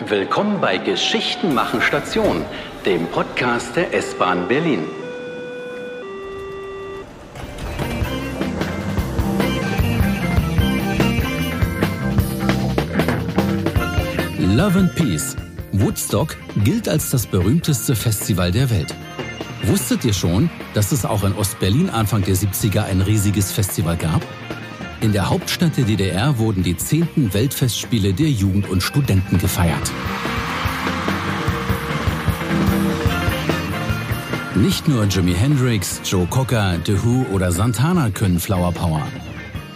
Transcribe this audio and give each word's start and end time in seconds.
Willkommen 0.00 0.60
bei 0.60 0.76
Geschichten 0.78 1.54
machen 1.54 1.80
Station, 1.80 2.44
dem 2.84 3.06
Podcast 3.06 3.76
der 3.76 3.94
S-Bahn 3.94 4.48
Berlin. 4.48 4.80
Love 14.40 14.80
and 14.80 14.94
Peace. 14.96 15.36
Woodstock 15.70 16.36
gilt 16.64 16.88
als 16.88 17.10
das 17.10 17.24
berühmteste 17.28 17.94
Festival 17.94 18.50
der 18.50 18.70
Welt. 18.70 18.92
Wusstet 19.62 20.04
ihr 20.04 20.12
schon, 20.12 20.50
dass 20.74 20.90
es 20.90 21.04
auch 21.04 21.22
in 21.22 21.34
Ostberlin 21.34 21.88
Anfang 21.88 22.24
der 22.24 22.34
70er 22.34 22.84
ein 22.84 23.00
riesiges 23.00 23.52
Festival 23.52 23.96
gab? 23.96 24.22
In 25.04 25.12
der 25.12 25.28
Hauptstadt 25.28 25.76
der 25.76 25.84
DDR 25.84 26.38
wurden 26.38 26.62
die 26.62 26.78
10. 26.78 27.34
Weltfestspiele 27.34 28.14
der 28.14 28.30
Jugend 28.30 28.70
und 28.70 28.82
Studenten 28.82 29.36
gefeiert. 29.36 29.92
Nicht 34.54 34.88
nur 34.88 35.04
Jimi 35.04 35.34
Hendrix, 35.34 36.00
Joe 36.06 36.26
Cocker, 36.26 36.78
The 36.86 37.04
Who 37.04 37.26
oder 37.34 37.52
Santana 37.52 38.08
können 38.08 38.40
Flower 38.40 38.72
Power. 38.72 39.06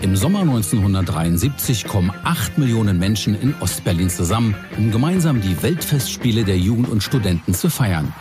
Im 0.00 0.16
Sommer 0.16 0.40
1973 0.40 1.86
kommen 1.86 2.10
8 2.24 2.56
Millionen 2.56 2.98
Menschen 2.98 3.38
in 3.38 3.54
Ostberlin 3.60 4.08
zusammen, 4.08 4.54
um 4.78 4.90
gemeinsam 4.90 5.42
die 5.42 5.62
Weltfestspiele 5.62 6.44
der 6.44 6.56
Jugend 6.56 6.88
und 6.88 7.02
Studenten 7.02 7.52
zu 7.52 7.68
feiern. 7.68 8.14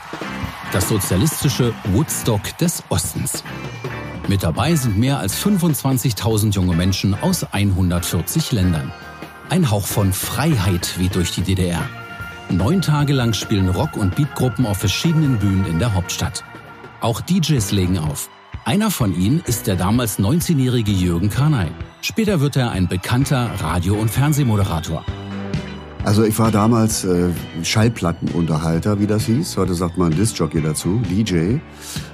Das 0.73 0.89
sozialistische 0.89 1.73
Woodstock 1.85 2.57
des 2.57 2.83
Ostens. 2.89 3.45
Mit 4.27 4.43
dabei 4.43 4.75
sind 4.75 4.97
mehr 4.97 5.19
als 5.19 5.41
25.000 5.41 6.51
junge 6.53 6.75
Menschen 6.75 7.15
aus 7.21 7.45
140 7.49 8.51
Ländern. 8.51 8.91
Ein 9.49 9.71
Hauch 9.71 9.85
von 9.85 10.11
Freiheit 10.11 10.99
weht 10.99 11.15
durch 11.15 11.31
die 11.31 11.41
DDR. 11.41 11.87
Neun 12.49 12.81
Tage 12.81 13.13
lang 13.13 13.31
spielen 13.33 13.69
Rock- 13.69 13.95
und 13.95 14.15
Beatgruppen 14.15 14.65
auf 14.65 14.77
verschiedenen 14.77 15.39
Bühnen 15.39 15.65
in 15.65 15.79
der 15.79 15.93
Hauptstadt. 15.93 16.43
Auch 16.99 17.21
DJs 17.21 17.71
legen 17.71 17.99
auf. 17.99 18.29
Einer 18.65 18.91
von 18.91 19.15
ihnen 19.17 19.41
ist 19.45 19.65
der 19.65 19.77
damals 19.77 20.19
19-jährige 20.19 20.91
Jürgen 20.91 21.29
Karnay. 21.29 21.71
Später 22.01 22.41
wird 22.41 22.57
er 22.57 22.71
ein 22.71 22.89
bekannter 22.89 23.49
Radio- 23.61 23.95
und 23.95 24.11
Fernsehmoderator. 24.11 25.05
Also 26.07 26.23
ich 26.23 26.39
war 26.39 26.51
damals 26.51 27.03
äh, 27.03 27.31
Schallplattenunterhalter, 27.63 29.01
wie 29.01 29.07
das 29.07 29.25
hieß. 29.25 29.57
Heute 29.57 29.73
sagt 29.73 29.97
man 29.97 30.11
Discjockey 30.11 30.61
dazu, 30.61 31.01
DJ. 31.09 31.57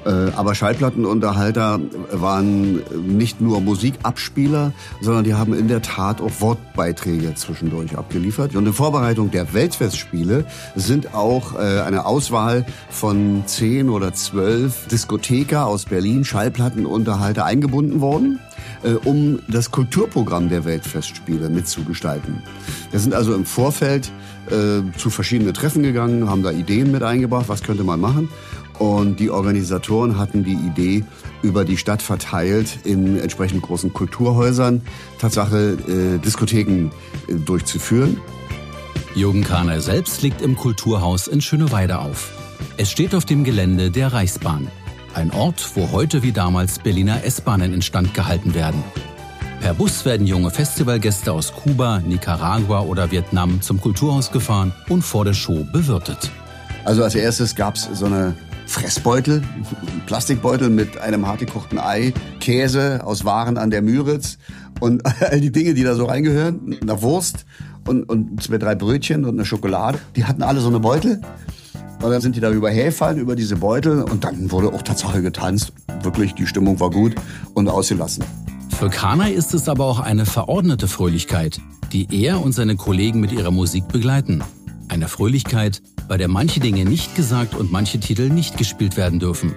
Äh, 0.03 0.31
aber 0.35 0.55
Schallplattenunterhalter 0.55 1.79
waren 2.11 2.81
nicht 3.05 3.39
nur 3.39 3.61
Musikabspieler, 3.61 4.73
sondern 4.99 5.25
die 5.25 5.35
haben 5.35 5.53
in 5.53 5.67
der 5.67 5.83
Tat 5.83 6.21
auch 6.21 6.31
Wortbeiträge 6.39 7.35
zwischendurch 7.35 7.95
abgeliefert. 7.95 8.55
Und 8.55 8.65
in 8.65 8.73
Vorbereitung 8.73 9.29
der 9.29 9.53
Weltfestspiele 9.53 10.45
sind 10.73 11.13
auch 11.13 11.53
äh, 11.53 11.81
eine 11.81 12.07
Auswahl 12.07 12.65
von 12.89 13.43
zehn 13.45 13.89
oder 13.89 14.11
zwölf 14.15 14.87
Diskotheker 14.87 15.67
aus 15.67 15.85
Berlin, 15.85 16.25
Schallplattenunterhalter 16.25 17.45
eingebunden 17.45 18.01
worden 18.01 18.39
um 19.03 19.39
das 19.47 19.71
Kulturprogramm 19.71 20.49
der 20.49 20.65
Weltfestspiele 20.65 21.49
mitzugestalten. 21.49 22.43
Wir 22.91 22.99
sind 22.99 23.13
also 23.13 23.33
im 23.33 23.45
Vorfeld 23.45 24.11
äh, 24.47 24.81
zu 24.97 25.09
verschiedenen 25.09 25.53
Treffen 25.53 25.83
gegangen, 25.83 26.29
haben 26.29 26.43
da 26.43 26.51
Ideen 26.51 26.91
mit 26.91 27.03
eingebracht, 27.03 27.47
was 27.47 27.63
könnte 27.63 27.83
man 27.83 27.99
machen. 27.99 28.29
Und 28.79 29.19
die 29.19 29.29
Organisatoren 29.29 30.17
hatten 30.17 30.43
die 30.43 30.53
Idee, 30.53 31.05
über 31.41 31.63
die 31.63 31.77
Stadt 31.77 32.01
verteilt 32.01 32.79
in 32.83 33.19
entsprechend 33.19 33.61
großen 33.61 33.93
Kulturhäusern 33.93 34.81
Tatsache 35.19 35.77
äh, 35.87 36.17
Diskotheken 36.19 36.89
äh, 37.27 37.33
durchzuführen. 37.33 38.19
Jürgen 39.15 39.43
Kahner 39.43 39.79
selbst 39.79 40.23
liegt 40.23 40.41
im 40.41 40.55
Kulturhaus 40.55 41.27
in 41.27 41.39
Schöneweide 41.39 41.99
auf. 41.99 42.31
Es 42.77 42.89
steht 42.89 43.13
auf 43.13 43.25
dem 43.25 43.43
Gelände 43.43 43.91
der 43.91 44.11
Reichsbahn. 44.11 44.69
Ein 45.13 45.29
Ort, 45.29 45.75
wo 45.75 45.91
heute 45.91 46.23
wie 46.23 46.31
damals 46.31 46.79
Berliner 46.79 47.23
S-Bahnen 47.23 47.71
instand 47.71 48.15
gehalten 48.15 48.55
werden. 48.55 48.83
Per 49.61 49.75
Bus 49.75 50.05
werden 50.05 50.25
junge 50.25 50.49
Festivalgäste 50.49 51.31
aus 51.31 51.53
Kuba, 51.53 51.99
Nicaragua 51.99 52.81
oder 52.81 53.11
Vietnam 53.11 53.61
zum 53.61 53.79
Kulturhaus 53.79 54.31
gefahren 54.31 54.73
und 54.89 55.03
vor 55.03 55.23
der 55.23 55.35
Show 55.35 55.67
bewirtet. 55.71 56.31
Also 56.83 57.03
als 57.03 57.13
erstes 57.13 57.55
gab 57.55 57.75
es 57.75 57.87
so 57.93 58.07
eine 58.07 58.35
Fressbeutel, 58.65 59.43
Plastikbeutel 60.07 60.71
mit 60.71 60.97
einem 60.97 61.27
hartgekochten 61.27 61.77
Ei, 61.77 62.11
Käse 62.39 63.01
aus 63.03 63.23
Waren 63.23 63.59
an 63.59 63.69
der 63.69 63.83
Müritz 63.83 64.39
und 64.79 65.05
all 65.21 65.39
die 65.39 65.51
Dinge, 65.51 65.75
die 65.75 65.83
da 65.83 65.93
so 65.93 66.05
reingehören, 66.05 66.75
eine 66.81 67.01
Wurst 67.03 67.45
und, 67.87 68.09
und 68.09 68.41
zwei, 68.41 68.57
drei 68.57 68.73
Brötchen 68.73 69.25
und 69.25 69.35
eine 69.35 69.45
Schokolade. 69.45 69.99
Die 70.15 70.25
hatten 70.25 70.41
alle 70.41 70.59
so 70.59 70.69
eine 70.69 70.79
Beutel 70.79 71.21
und 72.03 72.11
dann 72.11 72.21
sind 72.21 72.35
die 72.35 72.41
darüber 72.41 72.69
hergefallen, 72.69 73.17
über 73.17 73.35
diese 73.35 73.55
Beutel. 73.55 74.03
Und 74.03 74.25
dann 74.25 74.51
wurde 74.51 74.73
auch 74.73 74.81
Tatsache 74.81 75.21
getanzt. 75.21 75.71
Wirklich, 76.01 76.33
die 76.33 76.45
Stimmung 76.45 76.79
war 76.79 76.89
gut 76.89 77.15
und 77.53 77.69
ausgelassen. 77.69 78.25
Für 78.77 78.89
Kanai 78.89 79.31
ist 79.31 79.53
es 79.53 79.69
aber 79.69 79.85
auch 79.85 79.99
eine 80.01 80.25
verordnete 80.25 80.89
Fröhlichkeit, 80.89 81.61
die 81.93 82.07
er 82.11 82.41
und 82.41 82.51
seine 82.51 82.75
Kollegen 82.75 83.21
mit 83.21 83.31
ihrer 83.31 83.51
Musik 83.51 83.87
begleiten. 83.87 84.43
Eine 84.89 85.07
Fröhlichkeit, 85.07 85.81
bei 86.09 86.17
der 86.17 86.27
manche 86.27 86.59
Dinge 86.59 86.83
nicht 86.83 87.15
gesagt 87.15 87.55
und 87.55 87.71
manche 87.71 87.99
Titel 87.99 88.29
nicht 88.29 88.57
gespielt 88.57 88.97
werden 88.97 89.19
dürfen. 89.19 89.53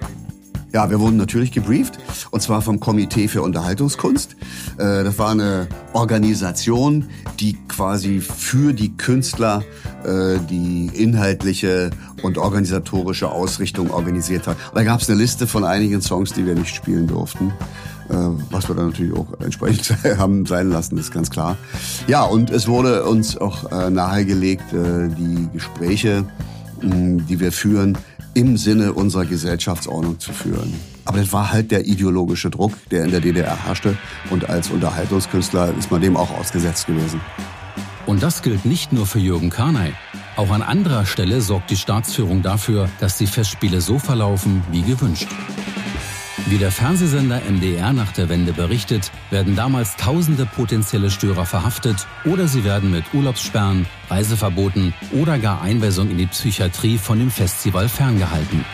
Ja, 0.73 0.89
wir 0.89 0.99
wurden 0.99 1.17
natürlich 1.17 1.51
gebrieft 1.51 1.97
und 2.31 2.41
zwar 2.41 2.61
vom 2.61 2.79
Komitee 2.79 3.27
für 3.27 3.41
Unterhaltungskunst. 3.41 4.35
Äh, 4.77 5.03
das 5.03 5.17
war 5.17 5.31
eine 5.31 5.67
Organisation, 5.97 7.05
die 7.39 7.57
quasi 7.67 8.21
für 8.21 8.71
die 8.71 8.95
Künstler 8.95 9.63
äh, 10.03 10.37
die 10.47 10.91
inhaltliche 10.93 11.89
und 12.21 12.37
organisatorische 12.37 13.31
Ausrichtung 13.31 13.89
organisiert 13.89 14.45
hat. 14.45 14.57
Da 14.75 14.83
gab 14.83 15.01
es 15.01 15.09
eine 15.09 15.19
Liste 15.19 15.47
von 15.47 15.63
einigen 15.63 16.03
Songs, 16.03 16.33
die 16.33 16.45
wir 16.45 16.53
nicht 16.53 16.75
spielen 16.75 17.07
durften. 17.07 17.51
Äh, 18.09 18.13
was 18.51 18.69
wir 18.69 18.75
dann 18.75 18.89
natürlich 18.89 19.11
auch 19.15 19.25
entsprechend 19.39 19.97
haben 20.19 20.45
sein 20.45 20.69
lassen, 20.69 20.99
ist 20.99 21.11
ganz 21.11 21.31
klar. 21.31 21.57
Ja, 22.05 22.25
und 22.25 22.51
es 22.51 22.67
wurde 22.67 23.03
uns 23.03 23.35
auch 23.35 23.89
nahegelegt, 23.89 24.65
die 24.71 25.49
Gespräche, 25.51 26.25
die 26.83 27.39
wir 27.39 27.51
führen, 27.51 27.97
im 28.35 28.55
Sinne 28.55 28.93
unserer 28.93 29.25
Gesellschaftsordnung 29.25 30.19
zu 30.19 30.31
führen. 30.31 30.75
Aber 31.07 31.19
das 31.19 31.31
war 31.31 31.53
halt 31.53 31.71
der 31.71 31.87
ideologische 31.87 32.49
Druck, 32.49 32.73
der 32.91 33.05
in 33.05 33.11
der 33.11 33.21
DDR 33.21 33.55
herrschte. 33.65 33.97
Und 34.29 34.49
als 34.49 34.69
Unterhaltungskünstler 34.69 35.73
ist 35.79 35.89
man 35.89 36.01
dem 36.01 36.17
auch 36.17 36.37
ausgesetzt 36.37 36.85
gewesen. 36.85 37.21
Und 38.05 38.23
das 38.23 38.41
gilt 38.41 38.65
nicht 38.65 38.91
nur 38.91 39.05
für 39.05 39.19
Jürgen 39.19 39.49
Karnay. 39.49 39.93
Auch 40.35 40.51
an 40.51 40.61
anderer 40.61 41.05
Stelle 41.05 41.39
sorgt 41.39 41.71
die 41.71 41.77
Staatsführung 41.77 42.41
dafür, 42.41 42.89
dass 42.99 43.17
die 43.17 43.25
Festspiele 43.25 43.79
so 43.79 43.99
verlaufen 43.99 44.63
wie 44.69 44.81
gewünscht. 44.81 45.29
Wie 46.47 46.57
der 46.57 46.71
Fernsehsender 46.71 47.41
MDR 47.49 47.93
nach 47.93 48.11
der 48.11 48.27
Wende 48.27 48.51
berichtet, 48.51 49.11
werden 49.31 49.55
damals 49.55 49.95
tausende 49.95 50.45
potenzielle 50.45 51.09
Störer 51.09 51.45
verhaftet 51.45 52.05
oder 52.25 52.47
sie 52.47 52.65
werden 52.65 52.91
mit 52.91 53.05
Urlaubssperren, 53.13 53.85
Reiseverboten 54.09 54.93
oder 55.13 55.39
gar 55.39 55.61
Einweisung 55.61 56.09
in 56.09 56.17
die 56.17 56.27
Psychiatrie 56.27 56.97
von 56.97 57.19
dem 57.19 57.31
Festival 57.31 57.87
ferngehalten. 57.87 58.65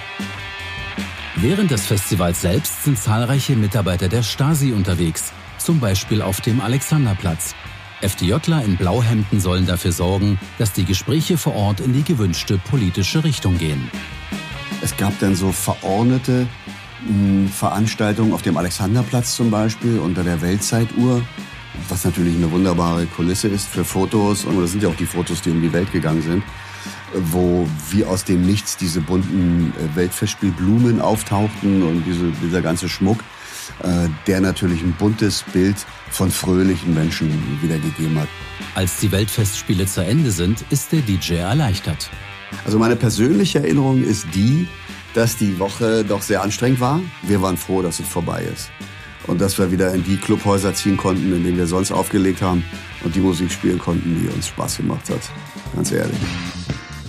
Während 1.44 1.72
des 1.72 1.86
Festivals 1.86 2.40
selbst 2.40 2.86
sind 2.86 2.98
zahlreiche 2.98 3.58
Mitarbeiter 3.58 4.08
der 4.08 4.24
Stasi 4.24 4.72
unterwegs, 4.72 5.34
zum 5.58 5.82
Beispiel 5.82 6.22
auf 6.22 6.40
dem 6.40 6.62
Alexanderplatz. 6.62 7.54
FDJler 8.00 8.64
in 8.64 8.78
Blauhemden 8.78 9.42
sollen 9.42 9.66
dafür 9.66 9.92
sorgen, 9.92 10.40
dass 10.58 10.72
die 10.72 10.86
Gespräche 10.86 11.38
vor 11.38 11.54
Ort 11.54 11.82
in 11.82 11.92
die 11.92 12.04
gewünschte 12.04 12.58
politische 12.58 13.26
Richtung 13.26 13.58
gehen. 13.58 13.92
Es 14.82 14.96
gab 14.96 15.20
dann 15.20 15.36
so 15.36 15.52
verordnete 15.52 16.48
Veranstaltungen 17.52 18.32
auf 18.32 18.42
dem 18.42 18.56
Alexanderplatz 18.56 19.36
zum 19.36 19.52
Beispiel 19.52 20.00
unter 20.00 20.24
der 20.24 20.42
Weltzeituhr, 20.42 21.22
was 21.90 22.06
natürlich 22.06 22.38
eine 22.38 22.52
wunderbare 22.52 23.06
Kulisse 23.06 23.50
ist 23.50 23.68
für 23.68 23.84
Fotos. 23.84 24.46
Und 24.46 24.62
das 24.62 24.72
sind 24.72 24.82
ja 24.82 24.88
auch 24.88 24.96
die 24.96 25.06
Fotos, 25.06 25.42
die 25.42 25.50
um 25.50 25.62
die 25.62 25.74
Welt 25.74 25.92
gegangen 25.92 26.22
sind, 26.22 26.42
wo 27.32 27.68
wie 27.92 28.06
aus 28.06 28.24
dem 28.24 28.46
Nichts 28.46 28.78
diese 28.78 29.02
bunten 29.02 29.74
äh, 29.78 29.96
Weltfestspielblumen 29.96 31.02
auftauchten 31.02 31.84
und 31.84 32.04
diese, 32.06 32.32
dieser 32.44 32.62
ganze 32.62 32.90
Schmuck, 32.90 33.20
äh, 33.84 34.08
der 34.28 34.42
natürlich 34.42 34.82
ein 34.82 34.94
buntes 34.94 35.44
Bild 35.54 35.78
von 36.10 36.32
fröhlichen 36.32 36.94
Menschen 36.94 37.30
wiedergegeben 37.62 38.20
hat. 38.20 38.28
Als 38.76 38.98
die 38.98 39.12
Weltfestspiele 39.12 39.86
zu 39.86 40.04
Ende 40.04 40.32
sind, 40.32 40.64
ist 40.70 40.92
der 40.92 41.02
DJ 41.02 41.36
erleichtert. 41.36 42.10
Also 42.66 42.80
meine 42.80 42.96
persönliche 42.96 43.60
Erinnerung 43.60 44.04
ist 44.04 44.28
die, 44.34 44.68
dass 45.14 45.38
die 45.38 45.60
Woche 45.60 46.04
doch 46.04 46.22
sehr 46.22 46.42
anstrengend 46.42 46.80
war. 46.80 47.02
Wir 47.24 47.42
waren 47.42 47.58
froh, 47.58 47.82
dass 47.82 48.00
es 48.00 48.08
vorbei 48.08 48.44
ist. 48.52 48.72
Und 49.28 49.40
dass 49.40 49.58
wir 49.58 49.72
wieder 49.72 49.94
in 49.94 50.04
die 50.04 50.18
Clubhäuser 50.18 50.74
ziehen 50.74 50.98
konnten, 50.98 51.34
in 51.34 51.44
denen 51.44 51.58
wir 51.58 51.68
sonst 51.68 51.92
aufgelegt 51.92 52.42
haben 52.42 52.64
und 53.04 53.16
die 53.16 53.22
Musik 53.22 53.52
spielen 53.52 53.80
konnten, 53.80 54.20
die 54.22 54.28
uns 54.28 54.48
Spaß 54.48 54.78
gemacht 54.78 55.10
hat. 55.10 55.22
Ganz 55.76 55.92
ehrlich. 55.92 56.20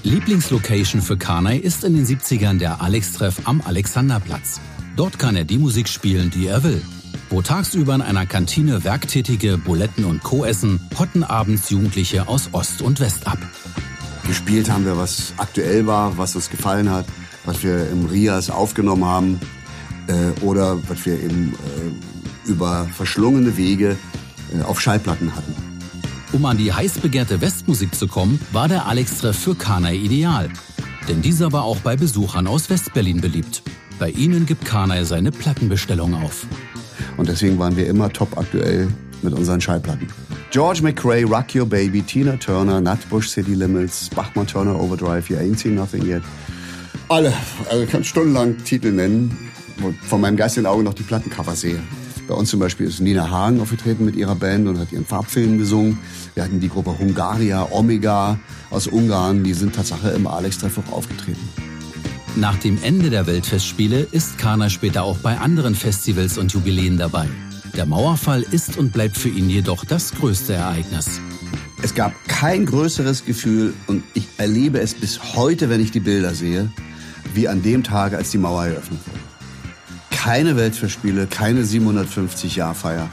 Lieblingslocation 0.05 1.01
für 1.01 1.17
Kanai 1.17 1.57
ist 1.57 1.83
in 1.83 1.95
den 1.95 2.05
70ern 2.05 2.59
der 2.59 2.83
Alex-Treff 2.83 3.49
am 3.49 3.63
Alexanderplatz. 3.63 4.61
Dort 4.97 5.19
kann 5.19 5.35
er 5.35 5.45
die 5.45 5.57
Musik 5.57 5.89
spielen, 5.89 6.31
die 6.31 6.47
er 6.47 6.63
will. 6.63 6.83
Wo 7.31 7.41
tagsüber 7.41 7.95
in 7.95 8.03
einer 8.03 8.27
Kantine 8.27 8.85
Werktätige 8.85 9.57
Buletten 9.57 10.05
und 10.05 10.23
Co. 10.23 10.45
essen, 10.45 10.79
hotten 10.99 11.25
abends 11.25 11.71
Jugendliche 11.71 12.29
aus 12.29 12.51
Ost 12.53 12.83
und 12.83 13.01
West 13.01 13.27
ab. 13.27 13.39
gespielt 14.27 14.71
haben 14.71 14.85
wir, 14.85 14.99
was 14.99 15.33
aktuell 15.39 15.87
war, 15.87 16.19
was 16.19 16.37
uns 16.37 16.51
gefallen 16.51 16.91
hat, 16.91 17.07
was 17.47 17.63
wir 17.63 17.89
im 17.89 18.05
Rias 18.05 18.51
aufgenommen 18.51 19.07
haben 19.07 19.41
äh, 20.07 20.39
oder 20.43 20.79
was 20.87 21.07
wir 21.07 21.15
eben 21.15 21.55
äh, 21.55 22.51
über 22.51 22.87
verschlungene 22.93 23.57
Wege 23.57 23.97
äh, 24.55 24.63
auf 24.63 24.83
Schallplatten 24.83 25.35
hatten. 25.35 25.74
Um 26.35 26.45
an 26.47 26.59
die 26.59 26.73
heiß 26.73 26.99
begehrte 26.99 27.41
Westmusik 27.41 27.95
zu 27.95 28.09
kommen, 28.09 28.41
war 28.51 28.67
der 28.67 28.87
Alex-Treff 28.87 29.39
für 29.39 29.55
Kanai 29.55 29.95
ideal. 29.95 30.51
Denn 31.07 31.23
dieser 31.23 31.53
war 31.53 31.63
auch 31.63 31.77
bei 31.77 31.95
Besuchern 31.95 32.49
aus 32.49 32.69
Westberlin 32.69 33.21
beliebt. 33.21 33.63
Bei 34.01 34.11
ihnen 34.11 34.45
gibt 34.45 34.65
Kanai 34.65 35.05
seine 35.05 35.31
Plattenbestellung 35.31 36.13
auf. 36.13 36.45
Und 37.17 37.29
deswegen 37.29 37.57
waren 37.61 37.77
wir 37.77 37.87
immer 37.87 38.13
top 38.13 38.37
aktuell 38.37 38.89
mit 39.23 39.33
unseren 39.33 39.61
Schallplatten. 39.61 40.09
George 40.51 40.83
McRae, 40.83 41.23
Rock 41.23 41.55
Your 41.55 41.67
Baby, 41.67 42.03
Tina 42.03 42.37
Turner, 42.37 42.81
Nutbush 42.81 43.29
City 43.29 43.55
Limits, 43.55 44.11
Bachmann 44.11 44.49
Turner 44.49 44.81
Overdrive, 44.81 45.31
You 45.31 45.37
Ain't 45.37 45.61
Seen 45.61 45.77
Nothing 45.77 46.05
Yet. 46.05 46.23
Alle, 47.09 47.33
also 47.71 47.85
ich 47.85 47.91
kann 47.91 48.03
stundenlang 48.03 48.57
Titel 48.65 48.91
nennen, 48.91 49.53
wo 49.77 49.95
von 50.09 50.21
meinem 50.21 50.37
geistigen 50.37 50.67
Auge 50.67 50.83
noch 50.83 50.95
die 50.95 51.05
Plattencover 51.05 51.55
sehe. 51.55 51.79
Bei 52.27 52.35
uns 52.35 52.49
zum 52.49 52.61
Beispiel 52.61 52.87
ist 52.87 53.01
Nina 53.01 53.29
Hagen 53.29 53.61
aufgetreten 53.61 54.05
mit 54.05 54.17
ihrer 54.17 54.35
Band 54.35 54.67
und 54.67 54.79
hat 54.79 54.93
ihren 54.93 55.05
Farbfilm 55.05 55.59
gesungen. 55.59 55.99
Wir 56.35 56.45
hatten 56.45 56.59
die 56.59 56.71
Gruppe 56.71 56.99
Hungaria, 56.99 57.69
Omega 57.71 58.39
aus 58.71 58.87
Ungarn, 58.87 59.45
die 59.45 59.53
sind 59.53 59.75
Tatsache 59.75 60.11
im 60.11 60.27
Alex-Treff 60.27 60.79
auch 60.79 60.93
aufgetreten. 60.93 61.47
Nach 62.37 62.57
dem 62.57 62.79
Ende 62.83 63.11
der 63.11 63.27
Weltfestspiele 63.27 64.01
ist 64.11 64.39
Kana 64.39 64.71
später 64.71 65.05
auch 65.05 65.19
bei 65.19 65.39
anderen 65.39 65.75
Festivals 65.75 66.39
und 66.39 66.53
Jubiläen 66.53 66.97
dabei. 66.97 67.29
Der 67.77 67.87
Mauerfall 67.87 68.43
ist 68.43 68.79
und 68.79 68.93
bleibt 68.93 69.19
für 69.19 69.29
ihn 69.29 69.51
jedoch 69.51 69.85
das 69.85 70.13
größte 70.15 70.55
Ereignis. 70.55 71.21
Es 71.83 71.95
gab 71.95 72.13
kein 72.27 72.65
größeres 72.65 73.27
Gefühl 73.27 73.75
und 73.87 74.03
ich 74.15 74.27
erlebe 74.39 74.81
es 74.81 74.95
bis 74.95 75.35
heute, 75.35 75.69
wenn 75.69 75.81
ich 75.81 75.91
die 75.91 76.01
Bilder 76.01 76.35
sehe, 76.35 76.71
wie 77.35 77.49
an 77.49 77.63
dem 77.63 77.85
Tag, 77.85 78.15
als 78.15 78.31
die 78.31 78.39
Mauer 78.39 78.65
eröffnet 78.65 79.01
wurde 79.07 79.24
keine 80.25 80.57
Weltverspiele, 80.57 81.27
keine 81.27 81.65
750-Jahr-Feier, 81.65 83.11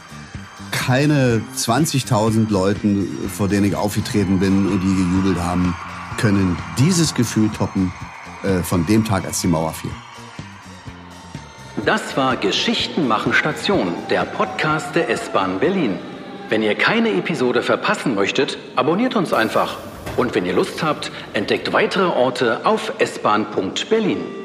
keine 0.71 1.41
20.000 1.57 2.49
Leuten, 2.49 3.05
vor 3.27 3.49
denen 3.49 3.65
ich 3.65 3.75
aufgetreten 3.75 4.39
bin 4.39 4.65
und 4.67 4.79
die 4.79 4.95
gejubelt 4.95 5.37
haben, 5.37 5.75
können 6.17 6.57
dieses 6.79 7.13
Gefühl 7.13 7.49
toppen 7.49 7.91
äh, 8.43 8.63
von 8.63 8.85
dem 8.85 9.03
Tag, 9.03 9.25
als 9.25 9.41
die 9.41 9.47
Mauer 9.47 9.73
fiel. 9.73 9.91
Das 11.85 12.15
war 12.15 12.37
Geschichten 12.37 13.09
machen 13.09 13.33
Station, 13.33 13.89
der 14.09 14.23
Podcast 14.23 14.95
der 14.95 15.09
S-Bahn 15.09 15.59
Berlin. 15.59 15.99
Wenn 16.47 16.63
ihr 16.63 16.75
keine 16.75 17.11
Episode 17.11 17.61
verpassen 17.61 18.15
möchtet, 18.15 18.57
abonniert 18.77 19.17
uns 19.17 19.33
einfach. 19.33 19.79
Und 20.15 20.33
wenn 20.33 20.45
ihr 20.45 20.53
Lust 20.53 20.81
habt, 20.81 21.11
entdeckt 21.33 21.73
weitere 21.73 22.07
Orte 22.07 22.65
auf 22.65 22.93
s-bahn.berlin. 22.99 24.40